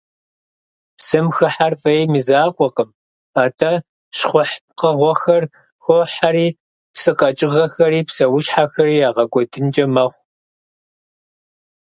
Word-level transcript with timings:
Псым 0.97 1.27
хыхьэр 1.35 1.73
фӀейм 1.81 2.11
и 2.19 2.21
закъуэкъым, 2.27 2.89
атӀэ 3.43 3.73
щхъухь 4.17 4.55
пкъыгъуэхэр 4.67 5.43
хохьэри 5.83 6.47
псы 6.93 7.11
къэкӀыгъэхэри 7.19 7.99
псэущхьэхэри 8.07 8.95
ягъэкӀуэдынкӀэ 9.07 9.85
мэхъу. 9.93 10.23